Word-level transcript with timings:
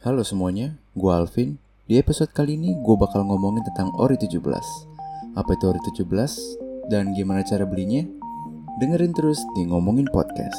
Halo 0.00 0.24
semuanya, 0.24 0.80
gue 0.96 1.12
Alvin. 1.12 1.60
Di 1.84 2.00
episode 2.00 2.32
kali 2.32 2.56
ini 2.56 2.72
gue 2.72 2.96
bakal 2.96 3.20
ngomongin 3.20 3.60
tentang 3.68 3.92
Ori 4.00 4.16
17. 4.16 4.40
Apa 5.36 5.50
itu 5.52 5.64
Ori 5.68 5.76
17 5.92 6.88
dan 6.88 7.12
gimana 7.12 7.44
cara 7.44 7.68
belinya? 7.68 8.08
Dengerin 8.80 9.12
terus 9.12 9.36
di 9.52 9.68
Ngomongin 9.68 10.08
Podcast. 10.08 10.56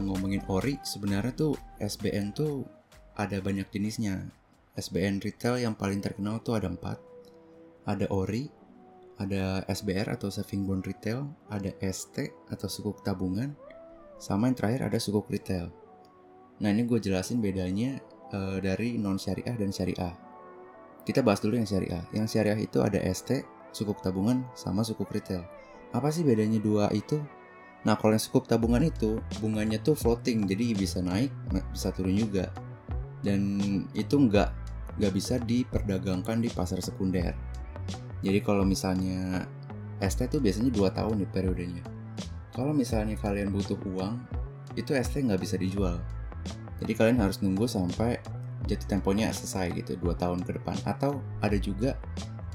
Kita 0.00 0.16
ngomongin 0.16 0.40
ori, 0.48 0.80
sebenarnya 0.80 1.28
tuh 1.36 1.52
SBN 1.76 2.32
tuh 2.32 2.64
ada 3.20 3.36
banyak 3.36 3.68
jenisnya. 3.68 4.32
SBN 4.72 5.20
retail 5.20 5.60
yang 5.60 5.76
paling 5.76 6.00
terkenal 6.00 6.40
tuh 6.40 6.56
ada 6.56 6.72
empat. 6.72 6.96
Ada 7.84 8.08
ori, 8.08 8.48
ada 9.20 9.60
SBR 9.68 10.08
atau 10.16 10.32
saving 10.32 10.64
bond 10.64 10.88
retail, 10.88 11.28
ada 11.52 11.68
ST 11.84 12.32
atau 12.48 12.64
sukuk 12.64 13.04
tabungan, 13.04 13.52
sama 14.16 14.48
yang 14.48 14.56
terakhir 14.56 14.88
ada 14.88 14.96
sukuk 14.96 15.28
retail. 15.28 15.68
Nah 16.64 16.72
ini 16.72 16.88
gue 16.88 16.96
jelasin 16.96 17.44
bedanya 17.44 18.00
uh, 18.32 18.56
dari 18.56 18.96
non 18.96 19.20
syariah 19.20 19.52
dan 19.52 19.68
syariah. 19.68 20.16
Kita 21.04 21.20
bahas 21.20 21.44
dulu 21.44 21.60
yang 21.60 21.68
syariah. 21.68 22.08
Yang 22.16 22.40
syariah 22.40 22.56
itu 22.56 22.80
ada 22.80 23.04
ST, 23.04 23.44
sukuk 23.76 24.00
tabungan, 24.00 24.48
sama 24.56 24.80
sukuk 24.80 25.12
retail. 25.12 25.44
Apa 25.92 26.08
sih 26.08 26.24
bedanya 26.24 26.56
dua 26.56 26.88
itu? 26.96 27.20
Nah 27.84 27.96
kalau 27.96 28.12
yang 28.12 28.20
sukuk 28.20 28.44
tabungan 28.44 28.84
itu 28.84 29.20
bunganya 29.40 29.80
tuh 29.80 29.96
floating 29.96 30.44
jadi 30.44 30.76
bisa 30.76 31.00
naik 31.00 31.32
bisa 31.72 31.88
turun 31.96 32.12
juga 32.12 32.52
dan 33.24 33.60
itu 33.96 34.16
nggak 34.16 34.50
nggak 35.00 35.12
bisa 35.16 35.40
diperdagangkan 35.40 36.44
di 36.44 36.52
pasar 36.52 36.80
sekunder. 36.84 37.32
Jadi 38.20 38.38
kalau 38.44 38.68
misalnya 38.68 39.48
ST 40.00 40.28
tuh 40.28 40.44
biasanya 40.44 40.72
2 40.72 40.92
tahun 40.92 41.24
nih 41.24 41.30
periodenya. 41.32 41.84
Kalau 42.52 42.76
misalnya 42.76 43.16
kalian 43.16 43.48
butuh 43.48 43.80
uang 43.96 44.20
itu 44.76 44.92
ST 44.92 45.24
nggak 45.24 45.40
bisa 45.40 45.56
dijual. 45.56 45.96
Jadi 46.84 46.92
kalian 46.96 47.20
harus 47.20 47.40
nunggu 47.40 47.64
sampai 47.64 48.20
jatuh 48.68 48.88
temponya 48.88 49.32
selesai 49.32 49.72
gitu 49.72 49.96
2 49.96 50.20
tahun 50.20 50.44
ke 50.44 50.60
depan 50.60 50.76
atau 50.84 51.24
ada 51.40 51.56
juga 51.56 51.96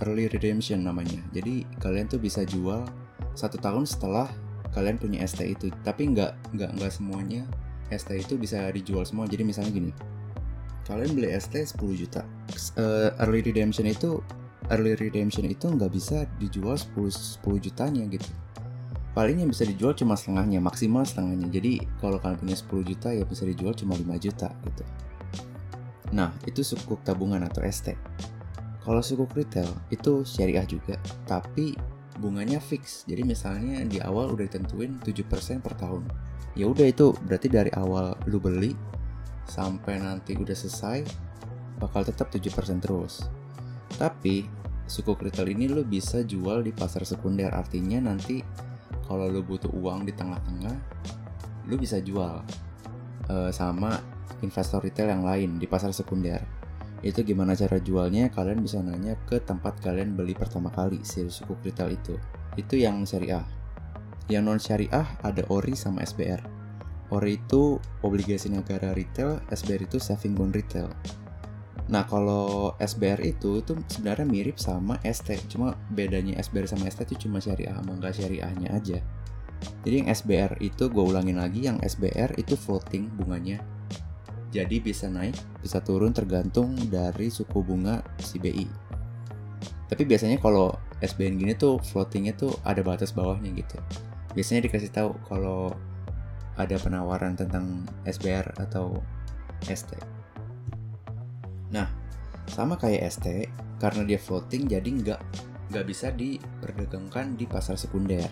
early 0.06 0.30
redemption 0.30 0.86
namanya. 0.86 1.22
Jadi 1.34 1.66
kalian 1.82 2.06
tuh 2.06 2.22
bisa 2.22 2.46
jual 2.46 2.86
satu 3.34 3.58
tahun 3.58 3.90
setelah 3.90 4.30
kalian 4.76 5.00
punya 5.00 5.24
ST 5.24 5.40
itu 5.48 5.72
tapi 5.88 6.12
nggak 6.12 6.36
nggak 6.52 6.72
nggak 6.76 6.92
semuanya 6.92 7.48
ST 7.90 8.12
itu 8.12 8.36
bisa 8.36 8.68
dijual 8.76 9.08
semua. 9.08 9.26
Jadi 9.26 9.48
misalnya 9.48 9.72
gini 9.72 9.92
kalian 10.86 11.18
beli 11.18 11.34
ST 11.34 11.56
10 11.56 11.82
juta 11.98 12.22
uh, 12.78 13.10
early 13.26 13.42
redemption 13.42 13.90
itu 13.90 14.22
early 14.70 14.94
redemption 14.94 15.50
itu 15.50 15.66
nggak 15.66 15.90
bisa 15.90 16.30
dijual 16.38 16.78
10 16.78 17.42
10 17.42 17.66
jutanya 17.66 18.04
gitu. 18.12 18.30
Paling 19.16 19.40
yang 19.42 19.50
bisa 19.50 19.64
dijual 19.64 19.96
cuma 19.96 20.20
setengahnya 20.20 20.60
maksimal 20.60 21.08
setengahnya. 21.08 21.48
Jadi 21.48 21.80
kalau 22.04 22.20
kalian 22.20 22.36
punya 22.36 22.56
10 22.60 22.84
juta 22.84 23.10
ya 23.16 23.24
bisa 23.24 23.48
dijual 23.48 23.72
cuma 23.74 23.96
5 23.96 24.06
juta 24.20 24.52
gitu. 24.68 24.84
Nah 26.12 26.36
itu 26.46 26.62
sukuk 26.62 27.02
tabungan 27.02 27.42
atau 27.48 27.64
ST 27.64 27.96
kalau 28.86 29.02
sukuk 29.02 29.34
retail 29.34 29.68
itu 29.90 30.22
syariah 30.22 30.64
juga. 30.70 31.02
Tapi 31.26 31.74
bunganya 32.26 32.58
fix. 32.58 33.06
Jadi 33.06 33.22
misalnya 33.22 33.86
di 33.86 34.02
awal 34.02 34.34
udah 34.34 34.50
ditentuin 34.50 34.98
7% 35.06 35.62
per 35.62 35.78
tahun. 35.78 36.10
Ya 36.58 36.66
udah 36.66 36.90
itu 36.90 37.14
berarti 37.30 37.48
dari 37.54 37.70
awal 37.78 38.18
lu 38.26 38.42
beli 38.42 38.74
sampai 39.46 40.02
nanti 40.02 40.34
udah 40.34 40.58
selesai 40.58 41.06
bakal 41.78 42.02
tetap 42.02 42.34
7% 42.34 42.82
terus. 42.82 43.30
Tapi 44.02 44.50
suku 44.90 45.14
retail 45.18 45.54
ini 45.54 45.70
lu 45.70 45.86
bisa 45.86 46.26
jual 46.26 46.66
di 46.66 46.74
pasar 46.74 47.06
sekunder 47.06 47.54
artinya 47.54 48.10
nanti 48.10 48.42
kalau 49.06 49.30
lu 49.30 49.42
butuh 49.42 49.70
uang 49.70 50.06
di 50.06 50.14
tengah-tengah 50.14 50.78
lu 51.66 51.76
bisa 51.78 51.98
jual 52.02 52.42
uh, 53.30 53.52
sama 53.54 53.98
investor 54.46 54.86
retail 54.86 55.10
yang 55.10 55.26
lain 55.26 55.58
di 55.58 55.66
pasar 55.66 55.90
sekunder 55.90 56.38
itu 57.06 57.22
gimana 57.22 57.54
cara 57.54 57.78
jualnya? 57.78 58.34
Kalian 58.34 58.66
bisa 58.66 58.82
nanya 58.82 59.14
ke 59.30 59.38
tempat 59.38 59.78
kalian 59.86 60.18
beli 60.18 60.34
pertama 60.34 60.74
kali 60.74 61.06
si 61.06 61.22
suku 61.30 61.54
retail 61.62 61.94
itu. 61.94 62.18
Itu 62.58 62.76
yang 62.76 63.06
syariah. 63.06 63.46
Yang 64.26 64.44
non 64.44 64.58
syariah 64.58 65.06
ada 65.22 65.46
ORI 65.54 65.78
sama 65.78 66.02
SBR 66.02 66.66
ORI 67.14 67.38
itu 67.38 67.78
obligasi 68.02 68.50
negara 68.50 68.96
retail 68.98 69.38
SBR 69.54 69.86
itu 69.86 69.98
saving 70.02 70.34
bond 70.34 70.58
retail. 70.58 70.90
Nah 71.86 72.02
kalau 72.10 72.74
SBR 72.82 73.22
itu 73.22 73.62
itu 73.62 73.78
sebenarnya 73.86 74.26
mirip 74.26 74.58
sama 74.58 74.98
ST, 75.06 75.38
cuma 75.54 75.78
bedanya 75.94 76.42
SBR 76.42 76.66
sama 76.66 76.90
ST 76.90 77.06
itu 77.06 77.30
cuma 77.30 77.38
syariah 77.38 77.78
sama 77.78 77.94
nggak 78.02 78.14
syariahnya 78.18 78.70
aja. 78.74 78.98
Jadi 79.86 79.96
yang 80.02 80.10
SBR 80.10 80.58
itu 80.66 80.90
gue 80.90 81.04
ulangin 81.06 81.38
lagi, 81.38 81.70
yang 81.70 81.78
SBR 81.80 82.42
itu 82.42 82.58
floating 82.58 83.14
bunganya, 83.14 83.62
jadi 84.56 84.80
bisa 84.80 85.12
naik, 85.12 85.36
bisa 85.60 85.84
turun 85.84 86.16
tergantung 86.16 86.72
dari 86.88 87.28
suku 87.28 87.60
bunga 87.60 88.00
si 88.24 88.40
BI. 88.40 88.64
Tapi 89.92 90.04
biasanya 90.08 90.40
kalau 90.40 90.72
SBN 91.04 91.36
gini 91.36 91.54
tuh 91.60 91.76
floatingnya 91.84 92.40
tuh 92.40 92.56
ada 92.64 92.80
batas 92.80 93.12
bawahnya 93.12 93.52
gitu. 93.52 93.76
Biasanya 94.32 94.72
dikasih 94.72 94.92
tahu 94.96 95.12
kalau 95.28 95.76
ada 96.56 96.80
penawaran 96.80 97.36
tentang 97.36 97.84
SBR 98.08 98.56
atau 98.56 99.04
ST. 99.68 99.92
Nah, 101.76 101.92
sama 102.48 102.80
kayak 102.80 103.12
ST, 103.12 103.52
karena 103.84 104.08
dia 104.08 104.16
floating 104.16 104.72
jadi 104.72 104.88
nggak 104.88 105.22
nggak 105.76 105.86
bisa 105.86 106.16
diperdagangkan 106.16 107.36
di 107.36 107.44
pasar 107.44 107.76
sekunder. 107.76 108.24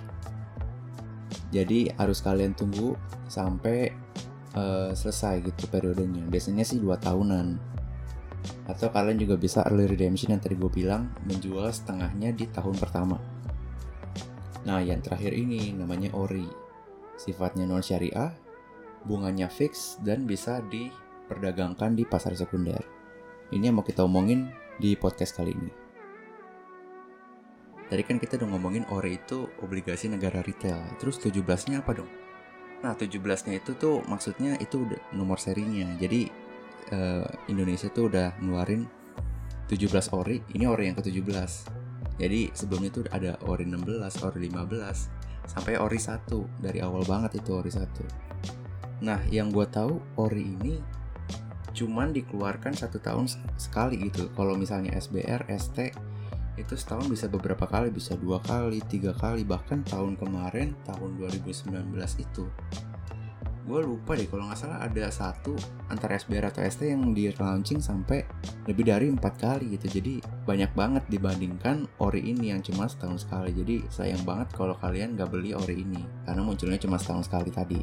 Jadi 1.52 1.92
harus 2.00 2.24
kalian 2.24 2.56
tunggu 2.56 2.96
sampai 3.28 3.92
uh, 4.58 4.92
selesai 4.94 5.44
gitu 5.46 5.70
periodenya. 5.70 6.26
Biasanya 6.30 6.66
sih 6.66 6.82
dua 6.82 6.98
tahunan. 6.98 7.58
Atau 8.68 8.92
kalian 8.92 9.20
juga 9.20 9.40
bisa 9.40 9.64
early 9.68 9.88
redemption 9.88 10.36
yang 10.36 10.42
tadi 10.44 10.56
gue 10.60 10.72
bilang 10.72 11.12
menjual 11.28 11.68
setengahnya 11.72 12.36
di 12.36 12.48
tahun 12.52 12.76
pertama. 12.76 13.18
Nah 14.64 14.80
yang 14.80 15.04
terakhir 15.04 15.36
ini 15.36 15.76
namanya 15.76 16.12
ori. 16.16 16.48
Sifatnya 17.20 17.70
non 17.70 17.84
syariah 17.84 18.34
bunganya 19.04 19.52
fix 19.52 20.00
dan 20.02 20.24
bisa 20.24 20.64
diperdagangkan 20.72 21.96
di 21.96 22.04
pasar 22.08 22.36
sekunder. 22.36 22.80
Ini 23.52 23.70
yang 23.70 23.80
mau 23.80 23.86
kita 23.86 24.08
omongin 24.08 24.50
di 24.80 24.96
podcast 24.98 25.38
kali 25.38 25.54
ini. 25.54 25.72
Tadi 27.94 28.02
kan 28.02 28.18
kita 28.18 28.42
udah 28.42 28.58
ngomongin 28.58 28.90
ORI 28.90 29.22
itu 29.22 29.46
obligasi 29.62 30.10
negara 30.10 30.42
retail. 30.42 30.82
Terus 30.98 31.22
17-nya 31.22 31.86
apa 31.86 31.94
dong? 31.94 32.10
Nah 32.84 32.94
17-nya 33.00 33.64
itu 33.64 33.72
tuh 33.80 34.04
maksudnya 34.06 34.60
itu 34.60 34.84
nomor 35.16 35.40
serinya. 35.40 35.88
Jadi 35.96 36.28
uh, 36.92 37.26
Indonesia 37.48 37.88
tuh 37.88 38.12
udah 38.12 38.36
ngeluarin 38.44 38.84
17 39.72 39.90
ori, 40.12 40.44
ini 40.52 40.68
ori 40.68 40.92
yang 40.92 40.98
ke-17. 41.00 41.52
Jadi 42.20 42.52
sebelumnya 42.54 42.92
tuh 42.94 43.04
ada 43.10 43.40
ori 43.48 43.66
16, 43.66 44.28
ori 44.28 44.52
15, 44.52 45.50
sampai 45.50 45.80
ori 45.80 45.98
1 45.98 46.28
dari 46.62 46.84
awal 46.84 47.08
banget 47.08 47.40
itu 47.40 47.56
ori 47.56 47.72
1. 47.72 47.88
Nah 49.08 49.20
yang 49.32 49.50
gue 49.50 49.66
tahu 49.66 49.98
ori 50.20 50.44
ini 50.44 50.78
cuman 51.74 52.14
dikeluarkan 52.14 52.78
satu 52.78 53.02
tahun 53.02 53.26
sekali 53.58 54.12
gitu. 54.12 54.30
Kalau 54.38 54.54
misalnya 54.54 54.94
SBR, 54.94 55.50
ST 55.50 55.96
itu 56.56 56.78
setahun 56.78 57.10
bisa 57.10 57.26
beberapa 57.26 57.66
kali 57.66 57.90
bisa 57.90 58.14
dua 58.14 58.38
kali 58.46 58.82
tiga 58.86 59.14
kali 59.18 59.42
bahkan 59.42 59.82
tahun 59.88 60.14
kemarin 60.18 60.78
tahun 60.86 61.18
2019 61.18 61.74
itu. 62.22 62.46
Gue 63.64 63.80
lupa 63.80 64.20
deh 64.20 64.28
kalau 64.28 64.52
nggak 64.52 64.60
salah 64.60 64.84
ada 64.84 65.08
satu 65.08 65.56
antara 65.88 66.20
SBR 66.20 66.52
atau 66.52 66.68
ST 66.68 66.84
yang 66.84 67.16
di 67.16 67.32
launching 67.32 67.80
sampai 67.80 68.28
lebih 68.68 68.92
dari 68.92 69.08
empat 69.08 69.40
kali 69.40 69.80
gitu. 69.80 69.88
Jadi 69.88 70.20
banyak 70.44 70.76
banget 70.76 71.04
dibandingkan 71.08 71.88
ori 72.04 72.28
ini 72.28 72.52
yang 72.52 72.60
cuma 72.60 72.92
setahun 72.92 73.24
sekali. 73.24 73.56
Jadi 73.56 73.88
sayang 73.88 74.28
banget 74.28 74.52
kalau 74.52 74.76
kalian 74.84 75.16
nggak 75.16 75.32
beli 75.32 75.56
ori 75.56 75.80
ini 75.80 76.04
karena 76.28 76.44
munculnya 76.44 76.76
cuma 76.76 77.00
setahun 77.00 77.32
sekali 77.32 77.50
tadi. 77.56 77.80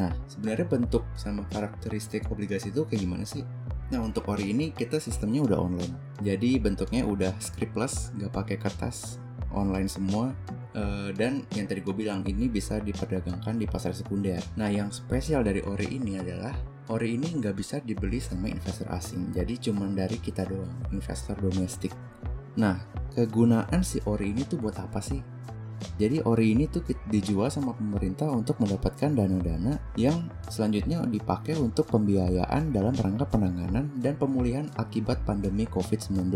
Nah 0.00 0.14
sebenarnya 0.32 0.64
bentuk 0.64 1.04
sama 1.12 1.44
karakteristik 1.52 2.24
obligasi 2.32 2.72
itu 2.72 2.88
kayak 2.88 3.02
gimana 3.04 3.28
sih 3.28 3.44
Nah 3.88 4.00
untuk 4.04 4.28
ori 4.28 4.52
ini 4.52 4.72
kita 4.72 5.00
sistemnya 5.00 5.44
udah 5.44 5.58
online. 5.58 5.94
Jadi 6.20 6.60
bentuknya 6.60 7.08
udah 7.08 7.32
scriptless, 7.40 8.12
nggak 8.20 8.32
pakai 8.32 8.56
kertas, 8.60 9.16
online 9.52 9.88
semua. 9.88 10.36
Uh, 10.76 11.10
dan 11.16 11.42
yang 11.56 11.64
tadi 11.64 11.80
gue 11.80 11.96
bilang 11.96 12.20
ini 12.28 12.46
bisa 12.46 12.78
diperdagangkan 12.78 13.56
di 13.56 13.64
pasar 13.64 13.96
sekunder. 13.96 14.38
Nah 14.60 14.68
yang 14.68 14.92
spesial 14.92 15.40
dari 15.40 15.64
ori 15.64 15.96
ini 15.96 16.20
adalah 16.20 16.52
ori 16.92 17.16
ini 17.16 17.32
nggak 17.32 17.56
bisa 17.56 17.80
dibeli 17.80 18.20
sama 18.20 18.52
investor 18.52 18.86
asing. 18.92 19.32
Jadi 19.32 19.56
cuma 19.70 19.88
dari 19.88 20.20
kita 20.20 20.44
doang, 20.44 20.92
investor 20.92 21.40
domestik. 21.40 21.96
Nah 22.60 22.76
kegunaan 23.16 23.80
si 23.80 24.04
ori 24.04 24.36
ini 24.36 24.44
tuh 24.44 24.60
buat 24.60 24.76
apa 24.76 25.00
sih? 25.00 25.20
Jadi 25.98 26.22
ori 26.22 26.54
ini 26.54 26.70
tuh 26.70 26.82
dijual 27.10 27.50
sama 27.50 27.74
pemerintah 27.74 28.30
untuk 28.30 28.58
mendapatkan 28.62 29.14
dana-dana 29.14 29.78
yang 29.98 30.30
selanjutnya 30.46 31.02
dipakai 31.06 31.58
untuk 31.58 31.90
pembiayaan 31.90 32.70
dalam 32.70 32.94
rangka 32.94 33.26
penanganan 33.26 33.90
dan 33.98 34.14
pemulihan 34.14 34.66
akibat 34.78 35.22
pandemi 35.26 35.66
COVID-19. 35.66 36.30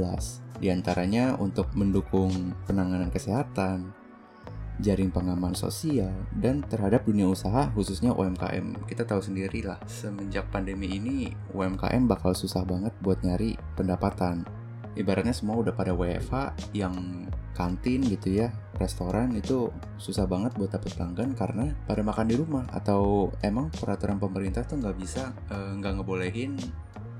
Di 0.62 0.70
antaranya 0.70 1.34
untuk 1.38 1.70
mendukung 1.74 2.54
penanganan 2.66 3.10
kesehatan, 3.10 3.90
jaring 4.82 5.14
pengaman 5.14 5.54
sosial, 5.54 6.10
dan 6.34 6.62
terhadap 6.66 7.06
dunia 7.06 7.30
usaha 7.30 7.70
khususnya 7.74 8.14
UMKM. 8.14 8.86
Kita 8.86 9.06
tahu 9.06 9.22
sendiri 9.22 9.62
lah, 9.62 9.78
semenjak 9.86 10.50
pandemi 10.50 10.98
ini 10.98 11.30
UMKM 11.54 12.10
bakal 12.10 12.34
susah 12.34 12.66
banget 12.66 12.94
buat 12.98 13.22
nyari 13.22 13.58
pendapatan. 13.78 14.61
Ibaratnya 14.92 15.32
semua 15.32 15.56
udah 15.56 15.72
pada 15.72 15.96
WFH 15.96 16.52
yang 16.76 17.24
kantin 17.56 18.04
gitu 18.04 18.44
ya, 18.44 18.52
restoran 18.76 19.32
itu 19.36 19.72
susah 19.96 20.28
banget 20.28 20.52
buat 20.56 20.72
dapet 20.72 20.96
pelanggan 20.96 21.32
karena 21.36 21.72
pada 21.88 22.04
makan 22.04 22.26
di 22.28 22.36
rumah 22.36 22.64
atau 22.72 23.32
emang 23.40 23.72
peraturan 23.72 24.20
pemerintah 24.20 24.64
tuh 24.64 24.80
nggak 24.80 24.96
bisa 24.96 25.32
eh, 25.52 25.70
nggak 25.80 25.92
uh, 25.92 25.96
ngebolehin 26.00 26.56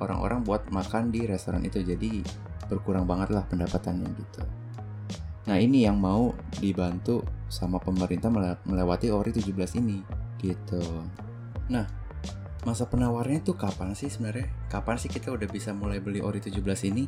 orang-orang 0.02 0.42
buat 0.42 0.66
makan 0.74 1.14
di 1.14 1.24
restoran 1.24 1.62
itu 1.62 1.80
jadi 1.80 2.24
berkurang 2.66 3.06
banget 3.06 3.30
lah 3.30 3.44
pendapatannya 3.46 4.08
gitu. 4.16 4.42
Nah 5.46 5.56
ini 5.58 5.86
yang 5.86 5.98
mau 5.98 6.34
dibantu 6.58 7.22
sama 7.52 7.78
pemerintah 7.82 8.32
melewati 8.64 9.12
ORI 9.12 9.30
17 9.34 9.80
ini 9.82 10.00
gitu. 10.40 10.82
Nah 11.70 11.86
masa 12.62 12.86
penawarnya 12.86 13.42
tuh 13.42 13.58
kapan 13.58 13.94
sih 13.94 14.10
sebenarnya? 14.10 14.50
Kapan 14.70 14.96
sih 14.98 15.10
kita 15.10 15.34
udah 15.34 15.48
bisa 15.50 15.74
mulai 15.74 15.98
beli 15.98 16.22
ORI 16.22 16.38
17 16.42 16.90
ini? 16.94 17.04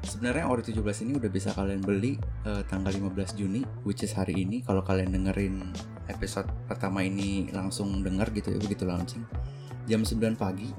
Sebenarnya 0.00 0.48
ORI 0.48 0.64
17 0.64 1.04
ini 1.04 1.12
udah 1.20 1.30
bisa 1.30 1.52
kalian 1.52 1.84
beli 1.84 2.16
uh, 2.48 2.64
tanggal 2.64 2.88
15 2.88 3.36
Juni, 3.36 3.60
which 3.84 4.00
is 4.00 4.16
hari 4.16 4.32
ini. 4.32 4.64
Kalau 4.64 4.80
kalian 4.80 5.12
dengerin 5.12 5.60
episode 6.08 6.48
pertama 6.64 7.04
ini 7.04 7.52
langsung 7.52 8.00
denger 8.00 8.32
gitu 8.32 8.48
ya, 8.56 8.58
begitu 8.58 8.88
launching. 8.88 9.24
Jam 9.84 10.00
9 10.00 10.40
pagi 10.40 10.72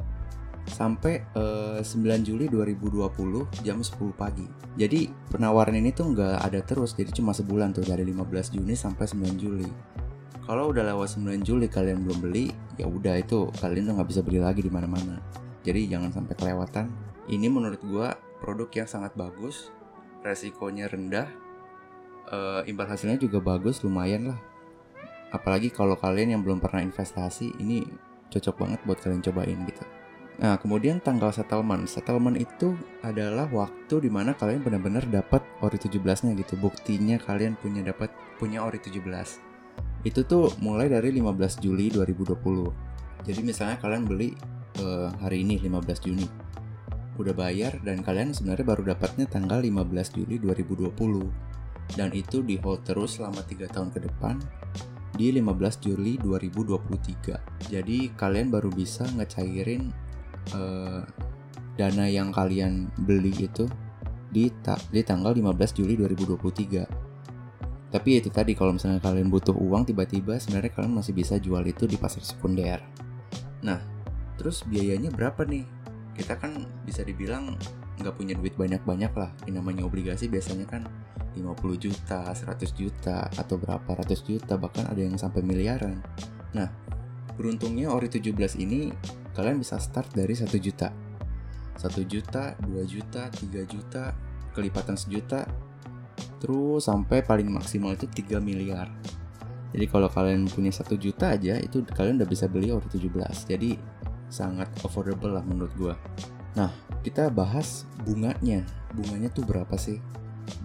sampai 0.70 1.26
uh, 1.38 1.82
eh, 1.82 1.86
9 1.86 2.22
Juli 2.28 2.46
2020 2.50 3.66
jam 3.66 3.82
10 3.82 4.14
pagi. 4.14 4.46
Jadi 4.78 5.10
penawaran 5.30 5.74
ini 5.78 5.90
tuh 5.92 6.14
nggak 6.14 6.38
ada 6.42 6.60
terus, 6.62 6.94
jadi 6.94 7.10
cuma 7.12 7.34
sebulan 7.34 7.74
tuh 7.76 7.86
dari 7.86 8.06
15 8.06 8.56
Juni 8.58 8.74
sampai 8.78 9.06
9 9.10 9.42
Juli. 9.42 9.70
Kalau 10.46 10.74
udah 10.74 10.82
lewat 10.94 11.22
9 11.22 11.46
Juli 11.46 11.70
kalian 11.70 12.02
belum 12.06 12.20
beli, 12.26 12.50
ya 12.78 12.90
udah 12.90 13.22
itu 13.22 13.50
kalian 13.62 13.94
tuh 13.94 13.94
nggak 14.02 14.10
bisa 14.10 14.22
beli 14.26 14.40
lagi 14.42 14.62
di 14.66 14.72
mana-mana. 14.74 15.22
Jadi 15.62 15.86
jangan 15.86 16.10
sampai 16.10 16.34
kelewatan. 16.34 16.90
Ini 17.30 17.48
menurut 17.54 17.82
gua 17.86 18.10
produk 18.42 18.68
yang 18.74 18.90
sangat 18.90 19.14
bagus, 19.14 19.70
resikonya 20.26 20.90
rendah, 20.90 21.30
uh, 22.34 22.66
imbal 22.66 22.90
hasilnya 22.90 23.22
juga 23.22 23.38
bagus, 23.38 23.86
lumayan 23.86 24.34
lah. 24.34 24.40
Apalagi 25.32 25.72
kalau 25.72 25.96
kalian 25.96 26.36
yang 26.36 26.42
belum 26.44 26.60
pernah 26.60 26.84
investasi, 26.84 27.56
ini 27.62 27.86
cocok 28.34 28.56
banget 28.58 28.80
buat 28.84 29.00
kalian 29.00 29.24
cobain 29.24 29.60
gitu. 29.70 29.84
Nah, 30.42 30.58
kemudian 30.58 30.98
tanggal 30.98 31.30
settlement. 31.30 31.86
Settlement 31.86 32.34
itu 32.34 32.74
adalah 33.06 33.46
waktu 33.54 34.02
di 34.02 34.10
mana 34.10 34.34
kalian 34.34 34.66
benar-benar 34.66 35.06
dapat 35.06 35.46
ori 35.62 35.78
17-nya 35.78 36.34
gitu. 36.34 36.58
Buktinya 36.58 37.22
kalian 37.22 37.54
punya 37.62 37.86
dapat 37.86 38.10
punya 38.42 38.66
ori 38.66 38.82
17. 38.82 39.06
Itu 40.02 40.26
tuh 40.26 40.50
mulai 40.58 40.90
dari 40.90 41.14
15 41.14 41.62
Juli 41.62 41.94
2020. 41.94 42.42
Jadi 43.22 43.40
misalnya 43.46 43.78
kalian 43.78 44.04
beli 44.10 44.34
uh, 44.82 45.14
hari 45.22 45.46
ini 45.46 45.62
15 45.62 46.06
Juni. 46.10 46.26
Udah 47.20 47.36
bayar 47.36 47.76
dan 47.84 48.06
kalian 48.06 48.32
sebenarnya 48.32 48.66
baru 48.68 48.84
dapatnya 48.96 49.28
tanggal 49.28 49.60
15 49.60 50.16
Juli 50.16 50.40
2020. 50.40 50.96
Dan 51.92 52.10
itu 52.16 52.40
di 52.40 52.56
hold 52.62 52.88
terus 52.88 53.20
selama 53.20 53.44
3 53.44 53.68
tahun 53.68 53.90
ke 53.92 54.00
depan 54.08 54.40
di 55.16 55.28
15 55.36 55.84
Juli 55.84 56.16
2023. 56.18 57.68
Jadi 57.68 58.16
kalian 58.16 58.48
baru 58.48 58.72
bisa 58.72 59.04
ngecairin 59.12 59.92
uh, 60.56 61.04
dana 61.76 62.06
yang 62.08 62.32
kalian 62.32 62.88
beli 63.04 63.36
itu 63.36 63.68
di 64.32 64.48
ta 64.64 64.80
di 64.88 65.04
tanggal 65.04 65.36
15 65.36 65.78
Juli 65.84 66.00
2023. 66.00 67.92
Tapi 67.92 68.10
itu 68.24 68.32
tadi 68.32 68.56
kalau 68.56 68.80
misalnya 68.80 69.04
kalian 69.04 69.28
butuh 69.28 69.52
uang 69.52 69.92
tiba-tiba 69.92 70.40
sebenarnya 70.40 70.72
kalian 70.72 70.96
masih 70.96 71.12
bisa 71.12 71.36
jual 71.36 71.60
itu 71.68 71.84
di 71.84 72.00
pasar 72.00 72.24
sekunder. 72.24 72.80
Nah, 73.68 73.84
terus 74.40 74.64
biayanya 74.64 75.12
berapa 75.12 75.44
nih? 75.44 75.81
Kita 76.18 76.38
kan 76.38 76.68
bisa 76.84 77.02
dibilang 77.02 77.56
nggak 78.02 78.16
punya 78.18 78.34
duit 78.34 78.58
banyak-banyak 78.58 79.14
lah. 79.14 79.32
Yang 79.48 79.56
namanya 79.62 79.82
obligasi 79.86 80.28
biasanya 80.28 80.66
kan 80.68 80.86
50 81.32 81.56
juta, 81.80 82.28
100 82.28 82.76
juta, 82.76 83.32
atau 83.40 83.56
berapa 83.56 83.88
ratus 83.88 84.28
juta, 84.28 84.60
bahkan 84.60 84.84
ada 84.92 85.00
yang 85.00 85.16
sampai 85.16 85.40
miliaran. 85.40 86.04
Nah, 86.52 86.68
beruntungnya 87.40 87.88
Ori 87.88 88.12
17 88.12 88.60
ini 88.60 88.92
kalian 89.32 89.64
bisa 89.64 89.80
start 89.80 90.12
dari 90.12 90.36
satu 90.36 90.60
juta. 90.60 90.92
satu 91.82 92.06
juta, 92.06 92.54
2 92.62 92.86
juta, 92.86 93.26
3 93.34 93.66
juta, 93.66 94.14
kelipatan 94.54 94.94
sejuta, 94.94 95.50
terus 96.38 96.86
sampai 96.86 97.26
paling 97.26 97.50
maksimal 97.50 97.98
itu 97.98 98.06
3 98.06 98.38
miliar. 98.38 98.86
Jadi 99.74 99.86
kalau 99.90 100.06
kalian 100.06 100.46
punya 100.46 100.70
satu 100.70 100.94
juta 101.00 101.34
aja 101.34 101.58
itu 101.58 101.82
kalian 101.82 102.22
udah 102.22 102.30
bisa 102.30 102.46
beli 102.46 102.70
Ori 102.70 102.86
17. 102.86 103.50
Jadi 103.50 103.82
sangat 104.32 104.72
affordable 104.82 105.36
lah 105.36 105.44
menurut 105.44 105.74
gua. 105.76 105.96
Nah, 106.56 106.72
kita 107.04 107.28
bahas 107.28 107.84
bunganya. 108.08 108.64
Bunganya 108.96 109.30
tuh 109.32 109.44
berapa 109.44 109.76
sih? 109.76 110.00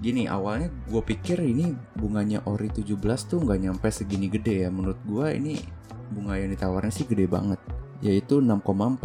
Gini, 0.02 0.26
awalnya 0.26 0.72
gue 0.88 1.02
pikir 1.04 1.38
ini 1.38 1.76
bunganya 1.94 2.42
Ori 2.48 2.72
17 2.72 2.96
tuh 3.28 3.38
nggak 3.44 3.60
nyampe 3.60 3.86
segini 3.92 4.26
gede 4.26 4.66
ya. 4.66 4.70
Menurut 4.72 4.98
gue 5.06 5.26
ini 5.36 5.62
bunga 6.10 6.38
yang 6.38 6.54
ditawarin 6.54 6.94
sih 6.94 7.06
gede 7.06 7.26
banget 7.26 7.58
yaitu 8.04 8.44
6,4% 8.44 9.00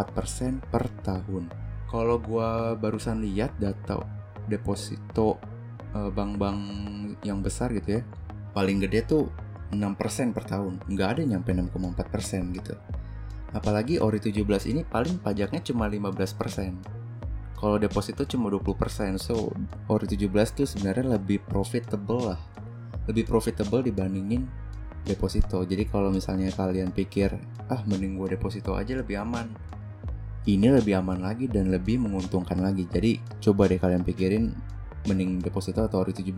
per 0.67 0.83
tahun. 1.03 1.47
Kalau 1.87 2.17
gua 2.19 2.75
barusan 2.75 3.23
lihat 3.23 3.55
data 3.59 4.03
deposito 4.47 5.39
eh, 5.95 6.11
bank-bank 6.11 6.59
yang 7.23 7.39
besar 7.43 7.71
gitu 7.75 7.99
ya, 7.99 8.01
paling 8.51 8.83
gede 8.83 9.07
tuh 9.07 9.23
6% 9.71 10.35
per 10.35 10.43
tahun. 10.43 10.83
Nggak 10.91 11.09
ada 11.19 11.21
nyampe 11.23 11.55
6,4% 11.55 12.57
gitu. 12.59 12.75
Apalagi 13.51 13.99
Ori 13.99 14.23
17 14.23 14.71
ini 14.71 14.81
paling 14.87 15.19
pajaknya 15.19 15.59
cuma 15.59 15.91
15%. 15.91 17.59
Kalau 17.59 17.77
deposito 17.77 18.23
cuma 18.25 18.47
20%. 18.49 19.19
So, 19.19 19.51
Ori 19.91 20.07
17 20.07 20.55
tuh 20.55 20.67
sebenarnya 20.67 21.19
lebih 21.19 21.43
profitable 21.43 22.33
lah. 22.33 22.41
Lebih 23.05 23.27
profitable 23.27 23.83
dibandingin 23.83 24.47
deposito. 25.03 25.61
Jadi 25.67 25.83
kalau 25.89 26.09
misalnya 26.09 26.49
kalian 26.53 26.95
pikir, 26.95 27.35
ah 27.69 27.81
mending 27.85 28.17
gue 28.17 28.37
deposito 28.39 28.73
aja 28.73 28.95
lebih 28.95 29.19
aman. 29.19 29.49
Ini 30.41 30.73
lebih 30.81 30.97
aman 30.97 31.21
lagi 31.21 31.45
dan 31.45 31.69
lebih 31.69 32.01
menguntungkan 32.01 32.57
lagi. 32.57 32.89
Jadi 32.89 33.21
coba 33.43 33.69
deh 33.69 33.77
kalian 33.77 34.01
pikirin 34.01 34.49
mending 35.05 35.41
deposito 35.41 35.85
atau 35.85 36.01
ori 36.01 36.13
17. 36.13 36.33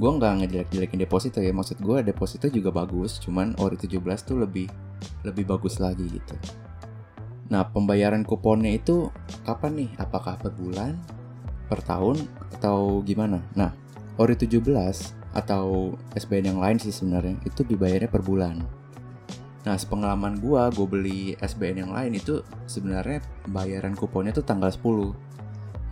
Gue 0.00 0.10
nggak 0.10 0.32
ngejelek-jelekin 0.42 0.98
deposito 1.04 1.38
ya, 1.38 1.52
maksud 1.52 1.78
gue 1.78 2.02
deposito 2.02 2.48
juga 2.48 2.72
bagus, 2.72 3.20
cuman 3.20 3.54
ori 3.60 3.76
17 3.76 4.00
tuh 4.24 4.40
lebih 4.40 4.66
lebih 5.22 5.48
bagus 5.48 5.78
lagi 5.78 6.06
gitu. 6.08 6.34
Nah, 7.52 7.68
pembayaran 7.68 8.24
kuponnya 8.24 8.72
itu 8.80 9.12
kapan 9.44 9.84
nih? 9.84 9.90
Apakah 10.00 10.40
per 10.40 10.56
bulan, 10.56 10.96
per 11.68 11.84
tahun, 11.84 12.16
atau 12.56 13.04
gimana? 13.04 13.44
Nah, 13.52 13.76
ori 14.16 14.32
17 14.32 14.62
atau 15.32 15.96
SBN 16.16 16.56
yang 16.56 16.60
lain 16.60 16.80
sih 16.80 16.92
sebenarnya 16.92 17.36
itu 17.44 17.60
dibayarnya 17.64 18.08
per 18.08 18.24
bulan. 18.24 18.56
Nah, 19.62 19.76
sepengalaman 19.78 20.42
gua, 20.42 20.72
gue 20.74 20.86
beli 20.88 21.20
SBN 21.38 21.86
yang 21.86 21.92
lain 21.94 22.18
itu 22.18 22.42
sebenarnya 22.66 23.22
bayaran 23.46 23.94
kuponnya 23.94 24.34
tuh 24.34 24.42
tanggal 24.42 24.72
10. 24.72 25.14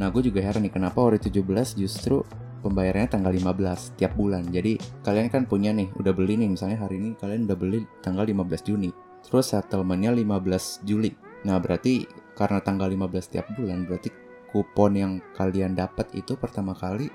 Nah, 0.01 0.09
gue 0.09 0.23
juga 0.27 0.41
heran 0.41 0.65
nih 0.65 0.75
kenapa 0.75 0.99
ori 0.99 1.21
17 1.21 1.77
justru 1.77 2.25
pembayarannya 2.61 3.11
tanggal 3.11 3.33
15 3.33 3.97
tiap 3.99 4.13
bulan. 4.15 4.47
Jadi, 4.49 4.77
kalian 5.03 5.29
kan 5.33 5.49
punya 5.49 5.73
nih, 5.73 5.91
udah 5.97 6.13
beli 6.13 6.37
nih 6.41 6.53
misalnya 6.53 6.85
hari 6.85 7.01
ini 7.01 7.17
kalian 7.17 7.49
udah 7.49 7.59
beli 7.59 7.85
tanggal 8.05 8.25
15 8.25 8.69
Juni. 8.69 8.91
Terus 9.25 9.53
settlementnya 9.53 10.13
15 10.13 10.85
Juli. 10.85 11.13
Nah, 11.45 11.57
berarti 11.61 12.05
karena 12.37 12.61
tanggal 12.61 12.89
15 12.89 13.33
tiap 13.33 13.47
bulan, 13.57 13.85
berarti 13.85 14.13
kupon 14.51 14.93
yang 14.97 15.13
kalian 15.37 15.79
dapat 15.79 16.11
itu 16.13 16.35
pertama 16.35 16.75
kali 16.75 17.09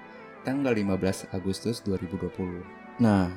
tanggal 0.45 0.71
15 0.71 1.33
Agustus 1.33 1.81
2020. 1.83 3.01
Nah, 3.01 3.27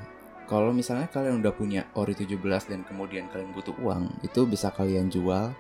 kalau 0.48 0.72
misalnya 0.72 1.08
kalian 1.12 1.44
udah 1.44 1.52
punya 1.52 1.88
ori 1.96 2.16
17 2.16 2.68
dan 2.72 2.80
kemudian 2.84 3.28
kalian 3.28 3.52
butuh 3.52 3.76
uang, 3.84 4.08
itu 4.24 4.48
bisa 4.48 4.72
kalian 4.72 5.12
jual 5.12 5.52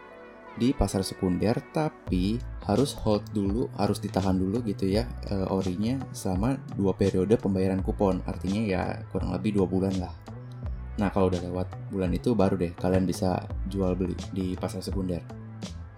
di 0.56 0.72
pasar 0.72 1.04
sekunder 1.04 1.58
tapi 1.74 2.40
harus 2.64 2.96
hold 3.04 3.24
dulu, 3.32 3.68
harus 3.76 4.00
ditahan 4.00 4.36
dulu 4.36 4.64
gitu 4.64 4.88
ya 4.88 5.08
e, 5.28 5.34
orinya 5.48 6.00
selama 6.12 6.56
dua 6.76 6.96
periode 6.96 7.36
pembayaran 7.36 7.84
kupon. 7.84 8.24
Artinya 8.24 8.62
ya 8.64 8.82
kurang 9.12 9.36
lebih 9.36 9.60
dua 9.60 9.66
bulan 9.68 9.94
lah. 10.00 10.12
Nah, 10.98 11.14
kalau 11.14 11.30
udah 11.30 11.38
lewat 11.38 11.68
bulan 11.94 12.10
itu 12.10 12.34
baru 12.34 12.58
deh 12.58 12.74
kalian 12.74 13.06
bisa 13.06 13.46
jual 13.70 13.94
beli 13.94 14.18
di 14.34 14.58
pasar 14.58 14.82
sekunder. 14.82 15.22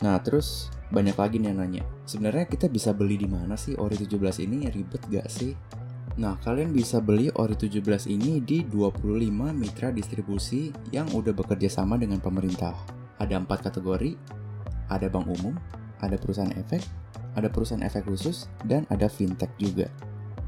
Nah, 0.04 0.20
terus 0.20 0.68
banyak 0.92 1.16
lagi 1.16 1.36
nih 1.40 1.52
yang 1.52 1.58
nanya. 1.60 1.84
Sebenarnya 2.04 2.44
kita 2.48 2.68
bisa 2.68 2.92
beli 2.92 3.16
di 3.16 3.28
mana 3.28 3.56
sih 3.56 3.76
Ori 3.76 3.96
17 3.96 4.44
ini? 4.44 4.68
Ribet 4.68 5.02
gak 5.08 5.28
sih? 5.28 5.52
Nah, 6.20 6.36
kalian 6.42 6.74
bisa 6.74 7.00
beli 7.00 7.32
Ori 7.32 7.56
17 7.56 8.10
ini 8.12 8.44
di 8.44 8.60
25 8.66 9.56
mitra 9.56 9.88
distribusi 9.88 10.68
yang 10.92 11.08
udah 11.16 11.32
bekerja 11.32 11.70
sama 11.70 11.96
dengan 11.96 12.20
pemerintah. 12.20 12.76
Ada 13.16 13.40
empat 13.40 13.72
kategori, 13.72 14.16
ada 14.90 15.06
bank 15.08 15.30
umum, 15.30 15.54
ada 16.02 16.18
perusahaan 16.18 16.52
efek, 16.58 16.82
ada 17.38 17.46
perusahaan 17.46 17.82
efek 17.86 18.04
khusus, 18.10 18.50
dan 18.66 18.84
ada 18.90 19.06
fintech 19.06 19.50
juga. 19.56 19.86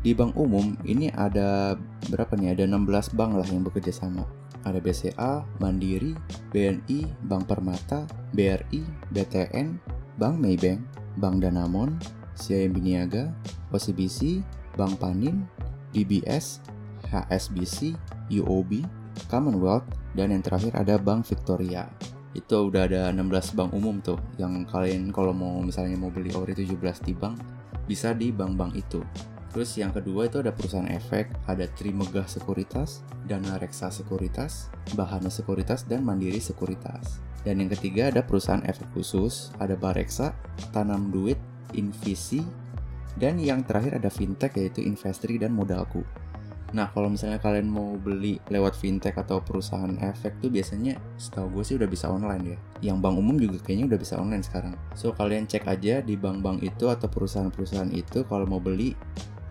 Di 0.02 0.18
bank 0.18 0.34
umum 0.34 0.74
ini 0.82 1.14
ada 1.14 1.78
berapa 2.10 2.34
nih? 2.34 2.58
Ada 2.58 2.66
16 2.66 3.14
bank 3.14 3.38
lah 3.38 3.46
yang 3.46 3.62
bekerja 3.62 3.94
sama. 3.94 4.26
Ada 4.66 4.82
BCA, 4.82 5.46
Mandiri, 5.62 6.14
BNI, 6.50 7.06
Bank 7.26 7.46
Permata, 7.46 8.06
BRI, 8.34 8.82
BTN, 9.14 9.78
Bank 10.18 10.36
Maybank, 10.38 10.82
Bank 11.18 11.42
Danamon, 11.42 11.98
CIMB 12.34 12.82
Niaga, 12.82 13.30
OCBC, 13.70 14.42
Bank 14.74 14.98
Panin, 14.98 15.46
DBS, 15.94 16.62
HSBC, 17.10 17.94
UOB, 18.42 18.86
Commonwealth, 19.30 19.86
dan 20.18 20.32
yang 20.34 20.42
terakhir 20.42 20.72
ada 20.74 20.96
Bank 20.98 21.28
Victoria. 21.28 21.86
Itu 22.32 22.72
udah 22.72 22.88
ada 22.88 23.02
16 23.12 23.56
bank 23.56 23.70
umum 23.76 24.00
tuh 24.00 24.16
yang 24.40 24.64
kalian 24.64 25.12
kalau 25.12 25.36
mau 25.36 25.60
misalnya 25.60 26.00
mau 26.00 26.08
beli 26.08 26.32
ori 26.32 26.56
17 26.56 27.04
di 27.04 27.12
bank 27.12 27.36
bisa 27.84 28.14
di 28.14 28.30
bank-bank 28.32 28.72
itu. 28.78 29.02
Terus 29.52 29.76
yang 29.76 29.92
kedua 29.92 30.32
itu 30.32 30.40
ada 30.40 30.48
perusahaan 30.48 30.88
efek, 30.88 31.28
ada 31.44 31.68
Trimegah 31.76 32.24
Sekuritas, 32.24 33.04
Dana 33.28 33.60
Reksa 33.60 33.92
Sekuritas, 33.92 34.72
Bahana 34.96 35.28
Sekuritas, 35.28 35.84
dan 35.84 36.00
Mandiri 36.08 36.40
Sekuritas. 36.40 37.20
Dan 37.44 37.60
yang 37.60 37.68
ketiga 37.76 38.08
ada 38.08 38.24
perusahaan 38.24 38.64
efek 38.64 38.88
khusus, 38.96 39.52
ada 39.60 39.76
Bareksa, 39.76 40.32
Tanam 40.72 41.12
Duit, 41.12 41.36
Invisi, 41.76 42.40
dan 43.20 43.36
yang 43.36 43.60
terakhir 43.60 44.00
ada 44.00 44.08
fintech 44.08 44.56
yaitu 44.56 44.80
Investri 44.88 45.36
dan 45.36 45.52
Modalku. 45.52 46.00
Nah 46.72 46.88
kalau 46.92 47.12
misalnya 47.12 47.36
kalian 47.36 47.68
mau 47.68 47.96
beli 48.00 48.40
lewat 48.48 48.76
fintech 48.76 49.16
atau 49.16 49.44
perusahaan 49.44 49.92
efek 50.00 50.40
tuh 50.40 50.48
biasanya 50.48 50.96
setahu 51.20 51.60
gue 51.60 51.64
sih 51.64 51.76
udah 51.76 51.88
bisa 51.88 52.08
online 52.08 52.56
ya. 52.56 52.58
Yang 52.92 52.98
bank 53.04 53.16
umum 53.20 53.36
juga 53.36 53.60
kayaknya 53.60 53.92
udah 53.92 54.00
bisa 54.00 54.14
online 54.16 54.44
sekarang. 54.44 54.74
So 54.96 55.12
kalian 55.12 55.44
cek 55.44 55.68
aja 55.68 56.00
di 56.00 56.16
bank-bank 56.16 56.64
itu 56.64 56.88
atau 56.88 57.06
perusahaan-perusahaan 57.12 57.92
itu 57.92 58.24
kalau 58.24 58.48
mau 58.48 58.60
beli 58.60 58.96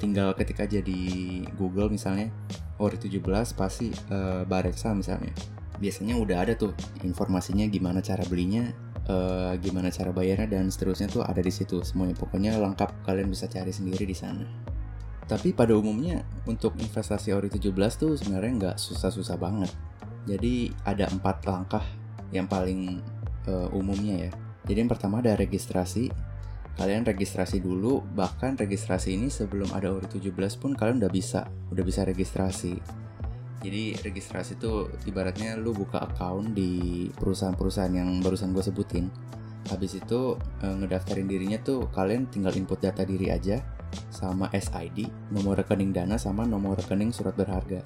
tinggal 0.02 0.34
ketik 0.34 0.66
aja 0.66 0.82
di 0.82 1.46
Google 1.62 1.94
misalnya 1.94 2.34
Ori 2.82 2.98
17 2.98 3.22
pasti 3.54 3.94
uh, 4.10 4.42
Bareksa 4.50 4.98
misalnya. 4.98 5.30
Biasanya 5.78 6.18
udah 6.18 6.38
ada 6.42 6.54
tuh 6.58 6.74
informasinya 7.06 7.70
gimana 7.70 8.02
cara 8.02 8.26
belinya, 8.26 8.66
uh, 9.06 9.54
gimana 9.62 9.94
cara 9.94 10.10
bayarnya 10.10 10.50
dan 10.50 10.74
seterusnya 10.74 11.06
tuh 11.06 11.22
ada 11.22 11.38
di 11.38 11.54
situ 11.54 11.86
semuanya. 11.86 12.18
Pokoknya 12.18 12.58
lengkap 12.58 13.06
kalian 13.06 13.30
bisa 13.30 13.46
cari 13.46 13.70
sendiri 13.70 14.10
di 14.10 14.18
sana. 14.18 14.71
Tapi 15.32 15.56
pada 15.56 15.72
umumnya 15.72 16.28
untuk 16.44 16.76
investasi 16.76 17.32
ori 17.32 17.48
17 17.48 17.72
tuh 17.96 18.20
sebenarnya 18.20 18.52
nggak 18.52 18.76
susah-susah 18.76 19.40
banget. 19.40 19.72
Jadi 20.28 20.76
ada 20.84 21.08
empat 21.08 21.48
langkah 21.48 21.88
yang 22.36 22.52
paling 22.52 23.00
uh, 23.48 23.72
umumnya 23.72 24.28
ya. 24.28 24.32
Jadi 24.68 24.78
yang 24.84 24.92
pertama 24.92 25.24
ada 25.24 25.32
registrasi. 25.40 26.12
Kalian 26.76 27.08
registrasi 27.08 27.64
dulu, 27.64 28.04
bahkan 28.12 28.60
registrasi 28.60 29.16
ini 29.16 29.32
sebelum 29.32 29.72
ada 29.72 29.96
ori 29.96 30.04
17 30.04 30.36
pun 30.60 30.76
kalian 30.76 31.00
udah 31.00 31.12
bisa, 31.12 31.48
udah 31.72 31.84
bisa 31.88 32.04
registrasi. 32.04 32.76
Jadi 33.64 33.96
registrasi 34.04 34.60
itu 34.60 34.92
ibaratnya 35.08 35.56
lu 35.56 35.72
buka 35.72 36.12
account 36.12 36.52
di 36.52 37.08
perusahaan-perusahaan 37.16 37.94
yang 37.96 38.20
barusan 38.20 38.52
gue 38.52 38.64
sebutin. 38.68 39.08
Habis 39.70 40.02
itu 40.02 40.36
e, 40.64 40.66
ngedaftarin 40.66 41.30
dirinya 41.30 41.62
tuh 41.62 41.86
kalian 41.94 42.26
tinggal 42.34 42.58
input 42.58 42.82
data 42.82 43.06
diri 43.06 43.30
aja 43.30 43.62
sama 44.12 44.48
SID, 44.54 45.12
nomor 45.32 45.60
rekening 45.60 45.92
dana 45.92 46.16
sama 46.16 46.48
nomor 46.48 46.80
rekening 46.80 47.12
surat 47.12 47.36
berharga. 47.36 47.84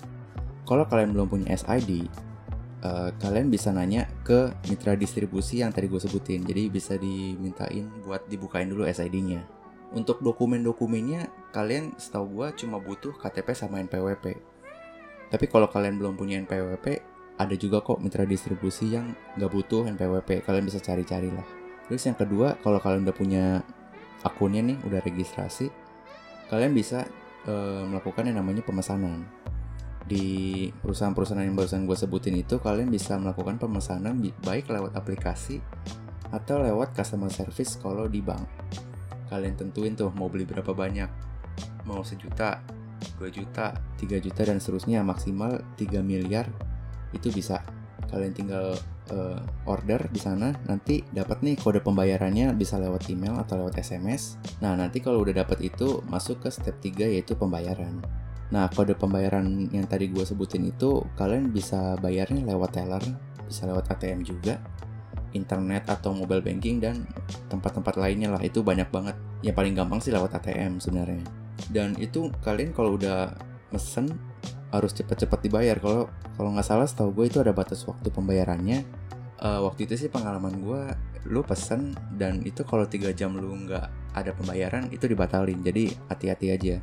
Kalau 0.65 0.85
kalian 0.89 1.13
belum 1.13 1.27
punya 1.29 1.53
SID, 1.53 2.09
e, 2.81 2.89
kalian 3.21 3.53
bisa 3.53 3.69
nanya 3.69 4.09
ke 4.25 4.49
mitra 4.69 4.97
distribusi 4.97 5.61
yang 5.61 5.69
tadi 5.69 5.85
gue 5.85 6.01
sebutin. 6.01 6.41
Jadi 6.45 6.69
bisa 6.69 6.97
dimintain 6.97 7.87
buat 8.03 8.25
dibukain 8.25 8.69
dulu 8.69 8.85
SID-nya. 8.89 9.45
Untuk 9.93 10.19
dokumen-dokumennya, 10.25 11.53
kalian 11.53 11.93
setahu 11.95 12.41
gue 12.41 12.47
cuma 12.65 12.81
butuh 12.81 13.13
KTP 13.15 13.53
sama 13.53 13.79
NPWP 13.85 14.55
tapi 15.29 15.45
kalau 15.49 15.67
kalian 15.69 15.97
belum 15.97 16.13
punya 16.15 16.37
NPWP, 16.45 17.01
ada 17.35 17.55
juga 17.57 17.81
kok 17.81 17.99
mitra 17.99 18.23
distribusi 18.23 18.93
yang 18.93 19.11
nggak 19.35 19.51
butuh 19.51 19.89
NPWP. 19.89 20.45
Kalian 20.45 20.63
bisa 20.63 20.79
cari-cari 20.79 21.27
lah. 21.33 21.45
Terus 21.89 22.05
yang 22.05 22.17
kedua, 22.17 22.57
kalau 22.61 22.79
kalian 22.81 23.05
udah 23.05 23.15
punya 23.15 23.45
akunnya 24.23 24.63
nih, 24.63 24.77
udah 24.85 25.01
registrasi, 25.03 25.69
kalian 26.49 26.73
bisa 26.73 27.05
uh, 27.49 27.83
melakukan 27.85 28.27
yang 28.27 28.41
namanya 28.41 28.61
pemesanan. 28.61 29.25
Di 30.05 30.69
perusahaan-perusahaan 30.85 31.41
yang 31.41 31.57
barusan 31.57 31.89
gue 31.89 31.97
sebutin 31.97 32.37
itu, 32.37 32.61
kalian 32.61 32.93
bisa 32.93 33.17
melakukan 33.17 33.57
pemesanan 33.57 34.21
baik 34.45 34.69
lewat 34.69 34.93
aplikasi 34.93 35.57
atau 36.29 36.61
lewat 36.61 36.93
customer 36.93 37.33
service 37.33 37.81
kalau 37.81 38.05
di 38.05 38.21
bank. 38.21 38.45
Kalian 39.33 39.57
tentuin 39.57 39.97
tuh 39.97 40.13
mau 40.13 40.29
beli 40.29 40.45
berapa 40.45 40.69
banyak, 40.69 41.09
mau 41.89 42.05
sejuta, 42.05 42.61
2 43.17 43.29
juta, 43.33 43.73
3 43.97 44.21
juta 44.21 44.41
dan 44.45 44.61
seterusnya 44.61 45.01
maksimal 45.01 45.61
3 45.77 46.05
miliar 46.05 46.45
itu 47.13 47.33
bisa. 47.33 47.65
Kalian 48.09 48.33
tinggal 48.33 48.77
uh, 49.11 49.39
order 49.65 50.07
di 50.09 50.19
sana, 50.21 50.53
nanti 50.69 51.03
dapat 51.11 51.41
nih 51.41 51.55
kode 51.59 51.81
pembayarannya 51.81 52.53
bisa 52.53 52.77
lewat 52.79 53.09
email 53.11 53.35
atau 53.41 53.59
lewat 53.59 53.81
SMS. 53.81 54.39
Nah, 54.61 54.77
nanti 54.77 55.01
kalau 55.01 55.25
udah 55.25 55.45
dapat 55.45 55.61
itu 55.65 56.01
masuk 56.09 56.45
ke 56.45 56.49
step 56.53 56.77
3 56.79 57.11
yaitu 57.11 57.35
pembayaran. 57.35 58.01
Nah, 58.53 58.69
kode 58.69 58.93
pembayaran 58.95 59.69
yang 59.73 59.89
tadi 59.89 60.09
gue 60.09 60.21
sebutin 60.21 60.69
itu 60.69 61.01
kalian 61.17 61.49
bisa 61.49 61.97
bayarnya 61.97 62.45
lewat 62.45 62.77
teller, 62.77 63.03
bisa 63.45 63.65
lewat 63.65 63.89
ATM 63.89 64.21
juga, 64.21 64.61
internet 65.33 65.89
atau 65.89 66.13
mobile 66.13 66.45
banking 66.45 66.77
dan 66.77 67.09
tempat-tempat 67.49 67.97
lainnya 67.97 68.31
lah 68.31 68.41
itu 68.45 68.61
banyak 68.61 68.87
banget. 68.93 69.17
Yang 69.41 69.55
paling 69.57 69.73
gampang 69.73 69.99
sih 69.99 70.13
lewat 70.13 70.37
ATM 70.37 70.77
sebenarnya 70.77 71.45
dan 71.71 71.95
itu 71.97 72.29
kalian 72.43 72.75
kalau 72.75 72.99
udah 72.99 73.31
mesen 73.71 74.11
harus 74.77 74.91
cepet-cepet 74.93 75.47
dibayar. 75.47 75.77
Kalau 75.79 76.11
kalau 76.35 76.49
nggak 76.53 76.67
salah 76.67 76.87
setahu 76.87 77.11
gue 77.15 77.25
itu 77.31 77.37
ada 77.39 77.55
batas 77.55 77.83
waktu 77.87 78.11
pembayarannya. 78.11 78.83
Uh, 79.35 79.67
waktu 79.67 79.83
itu 79.87 80.07
sih 80.07 80.09
pengalaman 80.11 80.63
gue 80.63 80.81
lu 81.27 81.43
pesen 81.43 81.91
dan 82.15 82.39
itu 82.45 82.63
kalau 82.63 82.87
tiga 82.87 83.11
jam 83.11 83.35
lu 83.35 83.51
nggak 83.67 84.15
ada 84.15 84.31
pembayaran 84.35 84.91
itu 84.91 85.07
dibatalin. 85.07 85.59
Jadi 85.63 85.91
hati-hati 86.11 86.47
aja. 86.51 86.75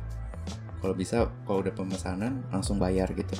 Kalau 0.81 0.93
bisa 0.97 1.29
kalau 1.47 1.63
udah 1.63 1.73
pemesanan 1.73 2.43
langsung 2.51 2.81
bayar 2.81 3.09
gitu. 3.15 3.37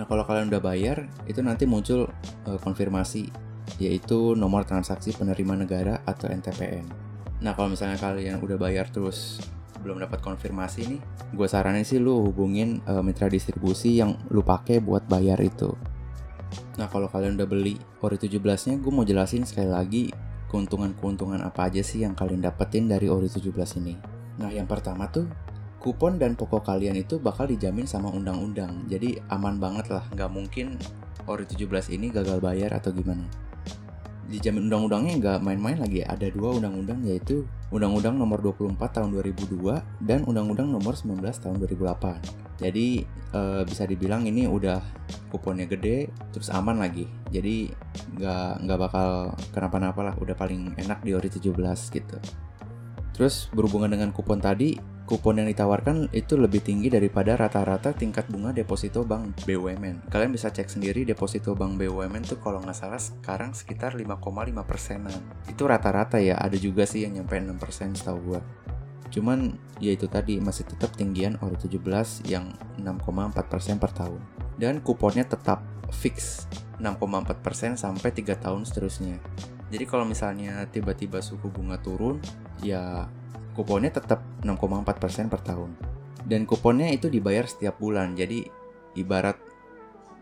Nah 0.00 0.06
kalau 0.06 0.22
kalian 0.22 0.48
udah 0.48 0.62
bayar 0.62 1.10
itu 1.26 1.42
nanti 1.42 1.66
muncul 1.66 2.08
uh, 2.46 2.58
konfirmasi 2.62 3.48
yaitu 3.76 4.32
nomor 4.32 4.64
transaksi 4.64 5.12
penerima 5.12 5.60
negara 5.60 6.00
atau 6.08 6.32
NTPN 6.32 6.88
nah 7.38 7.52
kalau 7.54 7.70
misalnya 7.70 8.00
kalian 8.00 8.40
udah 8.40 8.56
bayar 8.56 8.88
terus 8.88 9.38
belum 9.88 10.04
dapat 10.04 10.20
konfirmasi 10.20 10.84
nih, 10.84 11.00
gue 11.32 11.48
saranin 11.48 11.80
sih 11.80 11.96
lu 11.96 12.20
hubungin 12.28 12.84
uh, 12.84 13.00
mitra 13.00 13.32
distribusi 13.32 13.96
yang 13.96 14.20
lu 14.28 14.44
pakai 14.44 14.84
buat 14.84 15.08
bayar 15.08 15.40
itu. 15.40 15.72
Nah 16.76 16.92
kalau 16.92 17.08
kalian 17.08 17.40
udah 17.40 17.48
beli 17.48 17.80
Ori 18.04 18.20
17-nya, 18.20 18.76
gue 18.76 18.92
mau 18.92 19.08
jelasin 19.08 19.48
sekali 19.48 19.72
lagi 19.72 20.04
keuntungan-keuntungan 20.52 21.40
apa 21.40 21.72
aja 21.72 21.80
sih 21.80 22.04
yang 22.04 22.12
kalian 22.12 22.44
dapetin 22.44 22.84
dari 22.84 23.08
Ori 23.08 23.32
17 23.32 23.80
ini. 23.80 23.96
Nah 24.36 24.52
yang 24.52 24.68
pertama 24.68 25.08
tuh, 25.08 25.24
kupon 25.80 26.20
dan 26.20 26.36
pokok 26.36 26.68
kalian 26.68 27.00
itu 27.00 27.16
bakal 27.16 27.48
dijamin 27.48 27.88
sama 27.88 28.12
undang-undang. 28.12 28.84
Jadi 28.92 29.16
aman 29.32 29.56
banget 29.56 29.88
lah, 29.88 30.04
nggak 30.12 30.28
mungkin 30.28 30.76
Ori 31.24 31.48
17 31.48 31.96
ini 31.96 32.12
gagal 32.12 32.44
bayar 32.44 32.76
atau 32.76 32.92
gimana 32.92 33.24
dijamin 34.28 34.68
undang-undangnya 34.68 35.14
nggak 35.18 35.38
main-main 35.40 35.80
lagi 35.80 36.04
ada 36.04 36.28
dua 36.28 36.60
undang-undang 36.60 37.00
yaitu 37.08 37.48
Undang-Undang 37.68 38.16
Nomor 38.16 38.40
24 38.40 38.80
Tahun 38.80 39.10
2002 39.12 40.00
dan 40.00 40.24
Undang-Undang 40.24 40.72
Nomor 40.72 40.96
19 40.96 41.20
Tahun 41.20 41.56
2008. 41.60 42.64
Jadi 42.64 43.04
e, 43.06 43.40
bisa 43.68 43.84
dibilang 43.84 44.24
ini 44.24 44.48
udah 44.48 44.80
kuponnya 45.28 45.68
gede, 45.68 46.08
terus 46.32 46.48
aman 46.48 46.80
lagi. 46.80 47.04
Jadi 47.28 47.68
nggak 48.16 48.64
nggak 48.64 48.78
bakal 48.80 49.08
kenapa-napa 49.52 50.00
lah. 50.00 50.14
Udah 50.16 50.32
paling 50.32 50.80
enak 50.80 51.04
di 51.04 51.12
ori 51.12 51.28
17 51.28 51.44
gitu. 51.92 52.16
Terus 53.18 53.50
berhubungan 53.50 53.90
dengan 53.90 54.14
kupon 54.14 54.38
tadi, 54.38 54.78
kupon 55.02 55.42
yang 55.42 55.50
ditawarkan 55.50 56.06
itu 56.14 56.38
lebih 56.38 56.62
tinggi 56.62 56.86
daripada 56.86 57.34
rata-rata 57.34 57.90
tingkat 57.90 58.30
bunga 58.30 58.54
deposito 58.54 59.02
bank 59.02 59.42
BUMN. 59.42 60.06
Kalian 60.06 60.30
bisa 60.30 60.54
cek 60.54 60.70
sendiri 60.70 61.02
deposito 61.02 61.58
bank 61.58 61.82
BUMN 61.82 62.22
tuh 62.22 62.38
kalau 62.38 62.62
nggak 62.62 62.78
salah 62.78 63.02
sekarang 63.02 63.58
sekitar 63.58 63.98
5,5 63.98 64.22
persenan. 64.62 65.18
Itu 65.50 65.66
rata-rata 65.66 66.22
ya, 66.22 66.38
ada 66.38 66.54
juga 66.54 66.86
sih 66.86 67.02
yang 67.02 67.18
nyampe 67.18 67.34
6 67.34 67.58
persen 67.58 67.90
setahu 67.90 68.18
gue. 68.22 68.40
Cuman 69.10 69.58
ya 69.82 69.98
itu 69.98 70.06
tadi 70.06 70.38
masih 70.38 70.70
tetap 70.70 70.94
tinggian 70.94 71.42
ori 71.42 71.58
17 71.58 72.22
yang 72.30 72.54
6,4 72.78 73.34
persen 73.50 73.82
per 73.82 73.90
tahun. 73.98 74.22
Dan 74.62 74.78
kuponnya 74.78 75.26
tetap 75.26 75.66
fix 75.90 76.46
6,4 76.78 77.42
persen 77.42 77.74
sampai 77.74 78.14
3 78.14 78.38
tahun 78.38 78.62
seterusnya. 78.62 79.18
Jadi 79.68 79.84
kalau 79.84 80.08
misalnya 80.08 80.64
tiba-tiba 80.72 81.20
suku 81.20 81.52
bunga 81.52 81.76
turun, 81.76 82.16
ya 82.64 83.04
kuponnya 83.52 83.92
tetap 83.92 84.24
6,4% 84.40 85.28
per 85.28 85.42
tahun. 85.44 85.72
dan 86.28 86.44
kuponnya 86.44 86.92
itu 86.92 87.08
dibayar 87.08 87.48
setiap 87.48 87.80
bulan. 87.80 88.12
Jadi 88.12 88.44
ibarat 89.00 89.40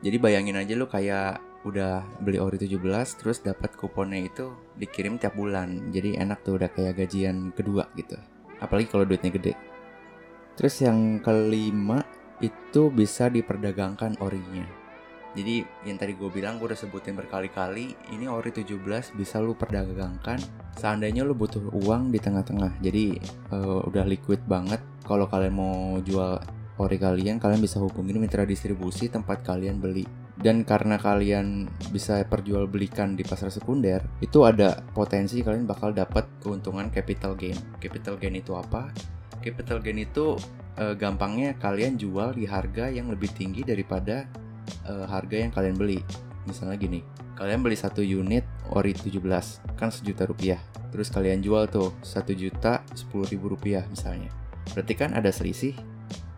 jadi 0.05 0.23
bayangin 0.23 0.55
aja 0.55 0.79
lu 0.79 0.87
kayak 0.87 1.43
udah 1.67 2.07
beli 2.23 2.38
ori 2.38 2.62
17 2.62 2.79
terus 3.19 3.43
dapat 3.43 3.75
kuponnya 3.75 4.23
itu 4.23 4.55
dikirim 4.79 5.19
tiap 5.19 5.35
bulan. 5.35 5.91
Jadi 5.91 6.15
enak 6.15 6.47
tuh 6.47 6.62
udah 6.62 6.71
kayak 6.71 7.03
gajian 7.03 7.50
kedua 7.50 7.91
gitu. 7.99 8.15
Apalagi 8.62 8.87
kalau 8.87 9.03
duitnya 9.03 9.35
gede. 9.35 9.59
Terus 10.55 10.79
yang 10.81 11.19
kelima 11.21 12.07
itu 12.38 12.88
bisa 12.95 13.26
diperdagangkan 13.26 14.21
orinya 14.23 14.86
jadi 15.37 15.69
yang 15.85 16.00
tadi 16.00 16.16
gue 16.16 16.33
bilang 16.33 16.57
gue 16.57 16.73
udah 16.73 16.81
sebutin 16.81 17.12
berkali-kali 17.12 17.93
ini 18.16 18.25
ori 18.25 18.49
17 18.57 18.73
bisa 19.12 19.37
lu 19.37 19.52
perdagangkan 19.52 20.40
seandainya 20.81 21.28
lu 21.28 21.37
butuh 21.37 21.61
uang 21.76 22.09
di 22.09 22.16
tengah-tengah. 22.16 22.81
Jadi 22.81 23.21
uh, 23.52 23.85
udah 23.85 24.09
liquid 24.09 24.40
banget. 24.49 24.81
Kalau 25.05 25.28
kalian 25.28 25.52
mau 25.52 26.00
jual 26.00 26.40
ori 26.81 26.97
kalian 26.97 27.37
kalian 27.37 27.61
bisa 27.61 27.76
hubungin 27.85 28.16
mitra 28.16 28.49
distribusi 28.49 29.12
tempat 29.12 29.45
kalian 29.45 29.76
beli. 29.76 30.09
Dan 30.37 30.64
karena 30.64 30.97
kalian 30.97 31.69
bisa 31.93 32.21
perjualbelikan 32.25 33.12
di 33.16 33.25
pasar 33.25 33.52
sekunder 33.52 34.05
itu 34.21 34.45
ada 34.45 34.85
potensi 34.93 35.40
kalian 35.45 35.69
bakal 35.69 35.93
dapat 35.93 36.40
keuntungan 36.40 36.88
capital 36.88 37.37
gain. 37.37 37.57
Capital 37.76 38.16
gain 38.16 38.40
itu 38.40 38.57
apa? 38.57 38.88
Capital 39.45 39.85
gain 39.85 40.00
itu 40.00 40.40
uh, 40.81 40.97
gampangnya 40.97 41.57
kalian 41.61 42.00
jual 42.00 42.33
di 42.33 42.49
harga 42.49 42.88
yang 42.88 43.12
lebih 43.12 43.33
tinggi 43.33 43.64
daripada 43.64 44.28
uh, 44.88 45.06
harga 45.08 45.37
yang 45.46 45.52
kalian 45.52 45.76
beli. 45.76 46.00
Misalnya 46.46 46.78
gini, 46.78 47.02
kalian 47.35 47.61
beli 47.62 47.75
satu 47.75 48.00
unit 48.02 48.46
ori 48.70 48.94
17 48.94 49.18
kan 49.75 49.90
sejuta 49.90 50.26
rupiah. 50.26 50.62
Terus 50.94 51.11
kalian 51.11 51.42
jual 51.42 51.66
tuh 51.66 51.92
satu 52.00 52.30
juta 52.32 52.87
sepuluh 52.94 53.26
ribu 53.26 53.52
rupiah 53.52 53.82
misalnya. 53.90 54.30
Berarti 54.73 54.94
kan 54.99 55.14
ada 55.14 55.30
selisih 55.30 55.75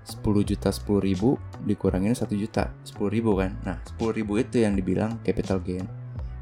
10 0.08 0.24
juta 0.40 0.72
10 0.72 1.04
ribu 1.04 1.36
dikurangin 1.68 2.16
1 2.16 2.24
juta 2.32 2.72
10 2.88 2.96
ribu 3.12 3.36
kan 3.36 3.52
Nah 3.60 3.76
10 4.00 4.16
ribu 4.16 4.40
itu 4.40 4.64
yang 4.64 4.72
dibilang 4.72 5.20
capital 5.20 5.60
gain 5.60 5.84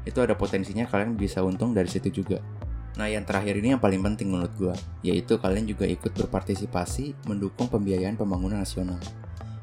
Itu 0.07 0.23
ada 0.23 0.39
potensinya 0.39 0.87
kalian 0.87 1.19
bisa 1.19 1.43
untung 1.43 1.75
dari 1.75 1.91
situ 1.91 2.23
juga 2.23 2.39
Nah 2.95 3.11
yang 3.11 3.27
terakhir 3.27 3.59
ini 3.59 3.75
yang 3.75 3.83
paling 3.83 3.99
penting 3.99 4.31
menurut 4.31 4.55
gue 4.55 4.75
Yaitu 5.03 5.35
kalian 5.35 5.67
juga 5.67 5.83
ikut 5.83 6.15
berpartisipasi 6.15 7.27
mendukung 7.27 7.67
pembiayaan 7.67 8.15
pembangunan 8.15 8.63
nasional 8.63 8.97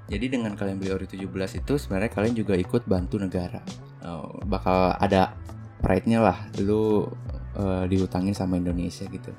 jadi 0.04 0.26
dengan 0.28 0.52
kalian 0.52 0.76
beli 0.76 0.92
ori 0.92 1.08
17 1.08 1.64
itu 1.64 1.72
sebenarnya 1.80 2.12
kalian 2.12 2.34
juga 2.36 2.54
ikut 2.54 2.84
bantu 2.84 3.16
negara. 3.16 3.64
Uh, 4.04 4.36
bakal 4.44 4.92
ada 5.00 5.32
pride-nya 5.80 6.20
lah 6.20 6.38
lu 6.60 7.08
uh, 7.56 7.84
diutangin 7.88 8.36
sama 8.36 8.60
Indonesia 8.60 9.08
gitu. 9.08 9.32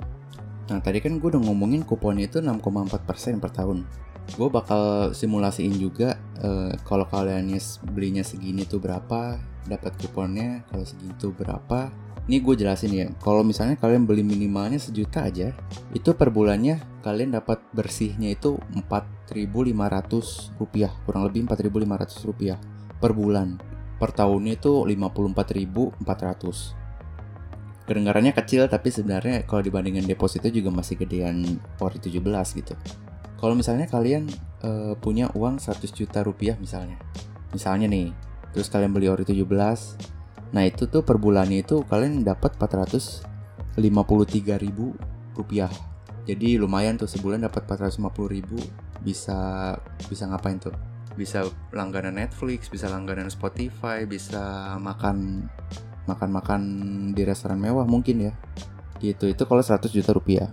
Nah 0.73 0.81
tadi 0.81 0.97
kan 0.97 1.21
gue 1.21 1.29
udah 1.29 1.41
ngomongin 1.41 1.85
kuponnya 1.85 2.25
itu 2.25 2.41
6,4% 2.41 3.37
per 3.37 3.51
tahun. 3.53 3.85
Gue 4.33 4.49
bakal 4.49 5.13
simulasiin 5.13 5.77
juga 5.77 6.17
uh, 6.41 6.73
kalau 6.81 7.05
kalian 7.05 7.53
belinya 7.93 8.25
segini 8.25 8.65
tuh 8.65 8.81
berapa, 8.81 9.37
dapat 9.65 9.97
kuponnya 9.99 10.63
kalau 10.69 10.85
segitu 10.85 11.33
berapa, 11.33 11.89
ini 12.25 12.41
gue 12.41 12.57
jelasin 12.57 12.89
ya, 12.89 13.05
kalau 13.21 13.45
misalnya 13.45 13.77
kalian 13.77 14.09
beli 14.09 14.25
minimalnya 14.25 14.81
sejuta 14.81 15.29
aja, 15.29 15.53
itu 15.93 16.09
per 16.17 16.33
bulannya 16.33 16.81
kalian 17.05 17.37
dapat 17.37 17.61
bersihnya 17.69 18.33
itu 18.33 18.57
4.500 18.73 20.57
rupiah, 20.57 20.89
kurang 21.05 21.29
lebih 21.29 21.45
4.500 21.45 22.25
rupiah 22.25 22.57
per 22.97 23.13
bulan. 23.13 23.61
Per 24.01 24.09
tahunnya 24.09 24.57
itu 24.57 24.89
54.400. 24.89 26.01
Kedengarannya 27.85 28.33
kecil 28.33 28.65
tapi 28.65 28.89
sebenarnya 28.89 29.45
kalau 29.45 29.61
dibandingin 29.61 30.09
deposito 30.09 30.49
juga 30.49 30.73
masih 30.73 30.97
gedean 31.05 31.61
ori 31.77 32.01
17 32.01 32.17
gitu. 32.57 32.73
Kalau 33.37 33.53
misalnya 33.53 33.85
kalian 33.85 34.25
uh, 34.65 34.97
punya 34.97 35.29
uang 35.37 35.61
100 35.61 35.93
juta 35.93 36.25
rupiah 36.25 36.57
misalnya. 36.57 36.97
Misalnya 37.53 37.85
nih, 37.85 38.09
terus 38.55 38.71
kalian 38.71 38.95
beli 38.95 39.11
ori 39.11 39.27
17, 39.27 40.15
Nah 40.55 40.63
itu 40.63 40.87
tuh 40.87 41.03
per 41.03 41.19
bulannya 41.19 41.67
itu 41.67 41.83
kalian 41.83 42.23
dapat 42.23 42.55
453 42.55 43.75
ribu 44.55 44.95
rupiah. 45.35 45.67
Jadi 46.25 46.55
lumayan 46.55 46.95
tuh 46.95 47.11
sebulan 47.11 47.43
dapat 47.43 47.67
450 47.67 48.31
ribu 48.31 48.55
bisa 49.03 49.75
bisa 50.07 50.23
ngapain 50.31 50.55
tuh? 50.55 50.71
Bisa 51.19 51.43
langganan 51.75 52.15
Netflix, 52.15 52.71
bisa 52.71 52.87
langganan 52.87 53.27
Spotify, 53.27 54.07
bisa 54.07 54.75
makan 54.79 55.47
makan-makan 56.07 56.61
di 57.11 57.27
restoran 57.27 57.59
mewah 57.59 57.83
mungkin 57.83 58.31
ya. 58.31 58.33
Gitu 59.03 59.27
itu 59.27 59.43
kalau 59.43 59.59
100 59.59 59.91
juta 59.91 60.15
rupiah. 60.15 60.49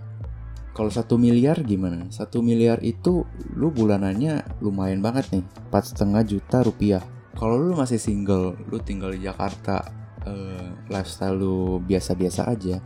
Kalau 0.73 0.89
satu 0.89 1.21
miliar 1.21 1.61
gimana? 1.61 2.09
Satu 2.09 2.41
miliar 2.41 2.81
itu 2.81 3.29
lu 3.53 3.69
bulanannya 3.69 4.57
lumayan 4.57 5.05
banget 5.05 5.29
nih, 5.29 5.45
empat 5.69 5.93
setengah 5.93 6.25
juta 6.25 6.65
rupiah 6.65 7.12
kalau 7.33 7.59
lu 7.59 7.73
masih 7.73 7.97
single 7.97 8.57
lu 8.69 8.77
tinggal 8.81 9.13
di 9.13 9.25
Jakarta 9.25 9.83
uh, 10.25 10.67
lifestyle 10.89 11.37
lu 11.37 11.81
biasa-biasa 11.83 12.49
aja 12.49 12.77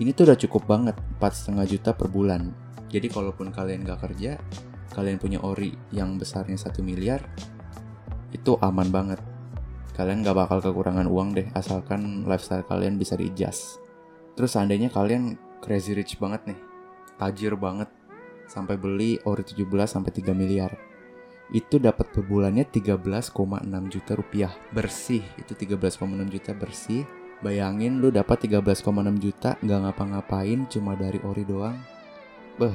ini 0.00 0.10
tuh 0.16 0.30
udah 0.30 0.38
cukup 0.38 0.64
banget 0.64 0.96
empat 0.96 1.32
setengah 1.36 1.66
juta 1.68 1.90
per 1.92 2.08
bulan. 2.08 2.56
Jadi 2.88 3.12
kalaupun 3.12 3.52
kalian 3.52 3.84
gak 3.84 4.00
kerja 4.08 4.40
kalian 4.90 5.22
punya 5.22 5.38
ori 5.44 5.70
yang 5.94 6.18
besarnya 6.18 6.58
satu 6.58 6.82
miliar 6.82 7.22
itu 8.32 8.56
aman 8.58 8.88
banget. 8.88 9.20
Kalian 9.92 10.24
gak 10.24 10.34
bakal 10.34 10.58
kekurangan 10.64 11.04
uang 11.04 11.36
deh 11.36 11.46
asalkan 11.52 12.24
lifestyle 12.24 12.64
kalian 12.64 12.96
bisa 12.96 13.14
di 13.14 13.28
adjust 13.28 13.80
terus 14.40 14.56
seandainya 14.56 14.88
kalian 14.88 15.36
crazy 15.60 15.92
rich 15.92 16.16
banget 16.16 16.40
nih 16.48 16.60
tajir 17.20 17.60
banget 17.60 17.92
sampai 18.48 18.80
beli 18.80 19.20
ori 19.28 19.44
17 19.44 19.68
sampai 19.84 20.10
3 20.16 20.32
miliar 20.32 20.72
itu 21.50 21.82
dapat 21.82 22.14
per 22.14 22.22
bulannya 22.22 22.62
13,6 22.62 23.34
juta 23.90 24.12
rupiah 24.14 24.52
bersih. 24.70 25.22
Itu 25.34 25.58
13,6 25.58 26.06
juta 26.30 26.54
bersih. 26.54 27.02
Bayangin 27.42 27.98
lu 27.98 28.12
dapat 28.14 28.46
13,6 28.46 28.86
juta 29.18 29.56
nggak 29.58 29.80
ngapa-ngapain 29.88 30.68
cuma 30.70 30.94
dari 30.94 31.18
ori 31.26 31.42
doang. 31.42 31.74
Beh 32.54 32.74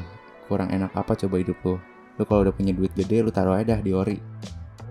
kurang 0.51 0.73
enak 0.75 0.91
apa 0.91 1.15
coba 1.15 1.39
hidup 1.39 1.57
lu? 1.63 1.75
Lu 2.19 2.23
kalau 2.27 2.47
udah 2.47 2.55
punya 2.55 2.75
duit 2.75 2.91
gede 2.91 3.23
lu 3.23 3.31
taruh 3.31 3.55
aja 3.55 3.77
dah 3.77 3.79
di 3.79 3.95
ori. 3.95 4.17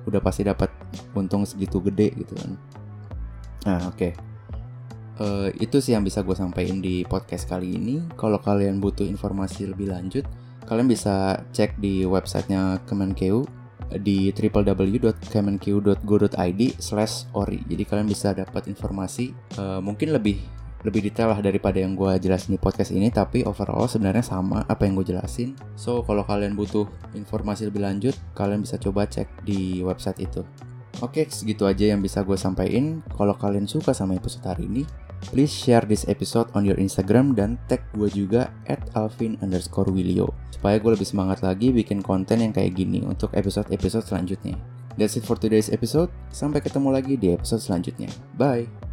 Udah 0.08 0.20
pasti 0.24 0.46
dapat 0.46 0.72
untung 1.12 1.44
segitu 1.44 1.82
gede 1.84 2.14
gitu 2.16 2.32
kan. 2.38 2.52
Nah 3.68 3.80
oke. 3.90 3.98
Okay. 3.98 4.12
uh, 5.20 5.48
eh, 5.52 5.60
itu 5.60 5.82
sih 5.82 5.92
yang 5.92 6.06
bisa 6.06 6.24
gue 6.24 6.36
sampaikan 6.38 6.80
di 6.80 7.04
podcast 7.04 7.44
kali 7.50 7.76
ini. 7.76 8.00
Kalau 8.16 8.40
kalian 8.40 8.80
butuh 8.80 9.04
informasi 9.04 9.68
lebih 9.68 9.92
lanjut 9.92 10.24
kalian 10.64 10.88
bisa 10.88 11.44
cek 11.52 11.76
di 11.76 12.08
websitenya 12.08 12.80
Kemenkeu 12.88 13.44
di 14.00 14.32
www.kemenq.go.id 14.32 16.62
slash 16.80 17.26
ori. 17.36 17.60
Jadi 17.66 17.84
kalian 17.86 18.08
bisa 18.08 18.34
dapat 18.34 18.68
informasi 18.70 19.34
uh, 19.58 19.80
mungkin 19.82 20.12
lebih 20.14 20.38
lebih 20.84 21.00
detail 21.00 21.32
lah 21.32 21.40
daripada 21.40 21.80
yang 21.80 21.96
gue 21.96 22.12
jelasin 22.20 22.52
di 22.54 22.60
podcast 22.60 22.92
ini. 22.92 23.08
Tapi 23.08 23.42
overall 23.48 23.88
sebenarnya 23.88 24.22
sama 24.22 24.68
apa 24.68 24.84
yang 24.84 25.00
gue 25.00 25.16
jelasin. 25.16 25.56
So 25.74 26.04
kalau 26.04 26.22
kalian 26.28 26.54
butuh 26.54 26.86
informasi 27.16 27.72
lebih 27.72 27.82
lanjut 27.82 28.14
kalian 28.36 28.60
bisa 28.62 28.76
coba 28.76 29.08
cek 29.08 29.26
di 29.48 29.80
website 29.80 30.20
itu. 30.20 30.44
Oke, 31.02 31.26
segitu 31.26 31.66
aja 31.66 31.90
yang 31.90 31.98
bisa 31.98 32.22
gue 32.22 32.38
sampaikan. 32.38 33.02
Kalau 33.18 33.34
kalian 33.34 33.66
suka 33.66 33.90
sama 33.90 34.14
episode 34.14 34.46
hari 34.46 34.70
ini, 34.70 34.86
please 35.26 35.50
share 35.50 35.82
this 35.84 36.04
episode 36.06 36.52
on 36.52 36.68
your 36.68 36.76
Instagram 36.76 37.32
dan 37.32 37.56
tag 37.66 37.80
gue 37.96 38.08
juga 38.12 38.52
at 38.68 38.80
alvin 38.92 39.40
underscore 39.40 39.88
willio. 39.88 40.30
Supaya 40.52 40.76
gue 40.76 40.92
lebih 40.92 41.08
semangat 41.08 41.40
lagi 41.40 41.72
bikin 41.72 42.04
konten 42.04 42.44
yang 42.44 42.52
kayak 42.52 42.76
gini 42.76 43.00
untuk 43.04 43.32
episode-episode 43.32 44.04
selanjutnya. 44.04 44.56
That's 44.94 45.18
it 45.18 45.26
for 45.26 45.40
today's 45.40 45.72
episode. 45.72 46.12
Sampai 46.30 46.62
ketemu 46.62 46.94
lagi 46.94 47.18
di 47.18 47.34
episode 47.34 47.64
selanjutnya. 47.64 48.12
Bye! 48.38 48.83